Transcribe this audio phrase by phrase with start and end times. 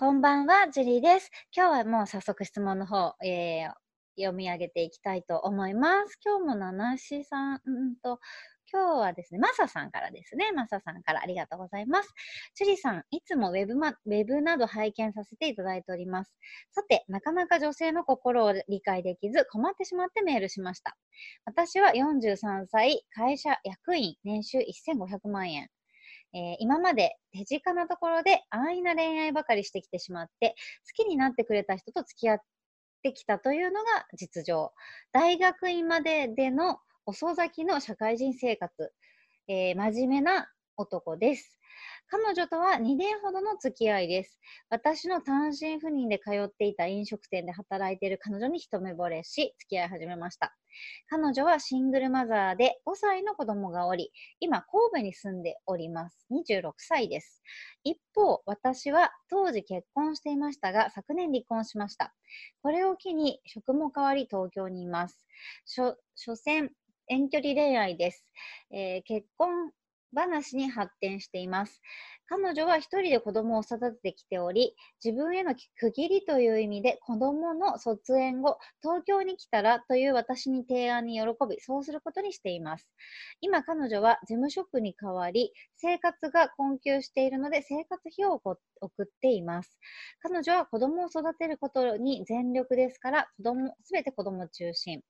[0.00, 1.30] こんばんは、ジュリーです。
[1.54, 3.70] 今日はもう早速質問の方、えー、
[4.16, 6.18] 読み上げていきたいと思います。
[6.24, 8.18] 今日も七しさん、うんと、
[8.72, 10.52] 今日はですね、マサさんからですね。
[10.52, 12.14] マサさんからありがとうございます。
[12.54, 16.34] ジュリさん、いつもウェブ,、ま、ウェブなど拝見させていただいております。
[16.70, 20.96] さて、なかなか女性の心を理解できず困ってしまってメールしました。
[21.44, 25.68] 私は43歳、会社役員、年収1500万円。
[26.32, 30.54] えー、今まで手近なところで安易な恋愛ばかりしてきてしまって、
[30.96, 32.38] 好きになってくれた人と付き合っ
[33.02, 34.72] てきたというのが実情。
[35.12, 38.92] 大学院まででの遅咲きの社会人生活、
[39.48, 41.59] えー、真面目な男です。
[42.12, 44.40] 彼女とは2年ほどの付き合いです。
[44.68, 50.52] 私の単身赴任で通っていた飲食店で働いている彼女に一目惚れし、付き合い始めました。
[51.08, 54.10] 彼女はシングルマザーで5歳の子供がおり、
[54.40, 56.26] 今神戸に住んでおります。
[56.32, 57.44] 26歳です。
[57.84, 62.12] 一方、私は当時結婚していましたが、昨年離婚しました。
[62.60, 65.24] これを機に職も変わり東京にいます。
[65.64, 66.70] 所詮、
[67.06, 68.26] 遠距離恋愛です。
[68.72, 69.70] えー、結婚
[70.14, 71.80] 話に発展しています。
[72.26, 82.88] 彼女は一人で子供を育ててきており、自分への区切りという意味で子供の卒園後、東京に来たらという私に提案に喜び、そうすることにしています。
[83.40, 88.58] 今彼女は事務職に代わり、生活が困窮しているので生活費を送
[89.02, 89.78] っています。
[90.20, 95.02] 彼女は子供を育てることに全力ですから、子供、すべて子供中心。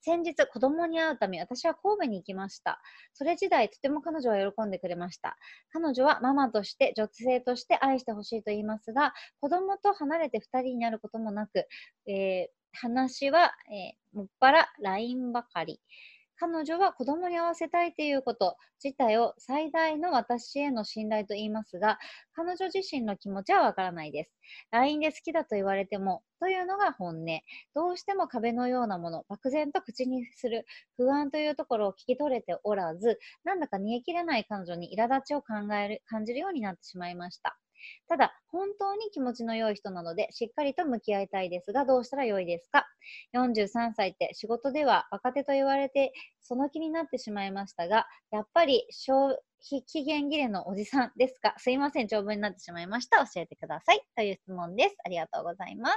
[0.00, 2.80] 先日、子供に会うため、私は神戸に行きました。
[3.12, 5.36] それ時代、とても彼女は喜んでくれました。
[5.72, 11.66] 彼女はママとして、女性として愛してほしいと言いますが、子供と離れて2人になることもなく、
[12.06, 15.80] えー、話は、えー、もっぱら LINE ばかり。
[16.38, 21.98] 彼女は子供に会わせたいということ自体を最大の私への信頼と言いますが、
[22.34, 24.36] 彼女自身の気持ちはわからないです。
[24.70, 27.26] LINE で好きだと言われても、というのが本音。
[27.74, 37.58] どうしても壁のようなもの、漠然と口にする不安というところを聞き取れておらず、なんだか煮え切れない彼女に苛立ちを考える、感じるようになってしまいました。
[38.08, 42.86] ただ、本当に気持ちの良い人なので、しっかりと向き合いたいですが、どうしたら良いですか
[43.32, 49.32] ?43 歳って仕事では若手と言われて、その気になってしまいましたが、やっぱり消
[49.66, 51.54] 費期限切れのおじさんですか？
[51.58, 53.18] すいません、長文になってしまいました。
[53.26, 54.00] 教えてください。
[54.16, 54.96] という質問です。
[55.04, 55.96] ありがとうございます。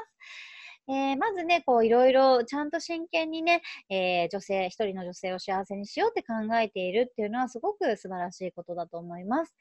[0.89, 9.55] えー、まずね、こういろいろちゃんと真剣にね、えー、女性、一人の女性を幸せにしようって考えているっていうのはすごく素晴らしいことだと思います。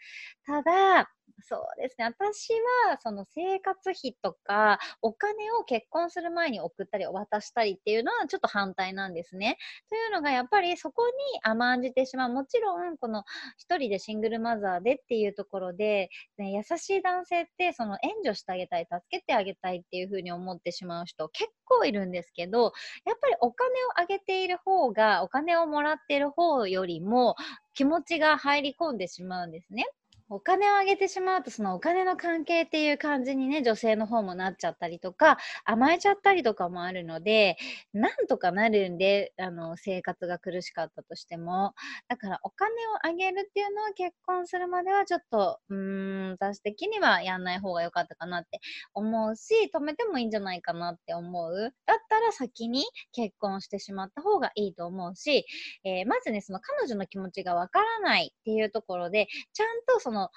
[0.46, 1.10] ただ、
[1.42, 2.04] そうですね。
[2.04, 2.52] 私
[2.88, 9.56] は、その生活費とか、お金を結婚する前に送ったり、渡したりっていうのはちょっと反対なんですね。
[9.88, 12.30] というのが、やっぱりそこに甘んじてしまう。
[12.30, 13.24] もちろん、この
[13.56, 22.72] 一人でシングルマザーでっていうところで、ね、優しい男性って、その援助してあげたい、助けてあげたいっていうふうに思ってしまう人結構いるんですけど、
[23.04, 27.34] やっぱりお金をあげている方が、お金をもらっている方よりも
[27.74, 29.84] 気持ちが入り込んでしまうんですね。
[30.30, 37.56] お金をあげてしまうと、そのお金の関係っていう感じにね、女性の方もなっちゃったりとか、甘えちゃったりとかもあるので、
[37.94, 41.72] なんとかなるんで、あの、生活が苦しかったとしても。
[42.08, 48.60] だからお金をあげるっていうのは結婚するまではちょっと、うーん、私的にはやんない方が良かったかなって
[48.92, 51.72] 思うし、止めてもいいんじゃないかなって思う。
[51.86, 55.46] だったら先に結婚してしまった方がいいと思うし、
[55.84, 60.30] えー、まずね、その彼女の気持ちがわからないっていうところで、ちゃんとそのの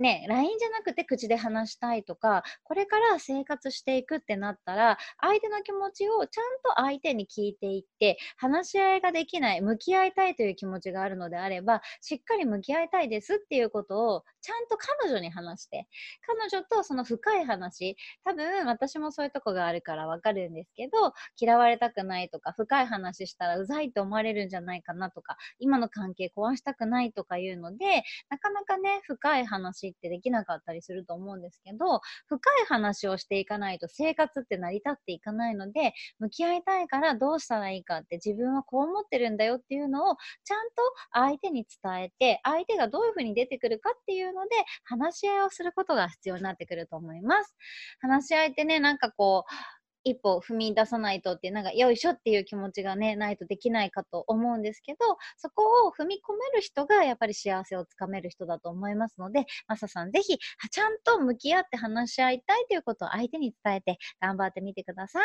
[0.00, 15.86] ね、LINE じゃなくて口で話したいとか、これから生活していくってなったら、相手の気持ちをちゃんと相手に聞いていって、話し合いができない、向き合いたいという気持ちがあるのであれば、しっかり向き合いたいですっていうことを、ちゃんと彼女に話して、
[16.26, 40.74] 彼女とその深い話、多分私もそういうとこがあるからわかるんですけど、嫌われたくないとか、深い話したらうざいと思われるんじゃないかなとか、今の関係壊したくないとかいうので、なかなかね、深い話話ってできなかったりすると思うんですけど、深い話をしていかないと生活って成り立っていかないので、向き合いたいからどうしたらいいかって自分はこう思ってるんだよっていうのをちゃんと
[41.12, 44.50] 相手に伝えて、相手がどういうふうに出てくるかっていうので、
[44.84, 47.54] 話し合いをすることが必要になってくると思います。
[48.00, 54.98] 話し合いってね、なんかこう、一歩踏み出さないとって、なんか、よいしょっていう気持ちがね、ないとできないかと思うんですけど、
[55.38, 60.38] そこを踏み込める人が、やっぱり幸せをつかめる人だと思いますので、マサさんぜひ、
[60.70, 65.22] ちゃんと向き合って話し合いたいということを相手に伝えて、頑張ってみてください。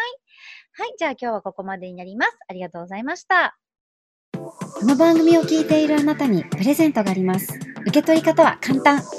[0.72, 2.38] はい、じゃあ今日はここまでになります。
[2.48, 3.58] ありがとうございました。
[4.34, 7.60] この番組を聞いているあなたにプレゼントがあります。
[7.82, 9.19] 受け取り方は簡単。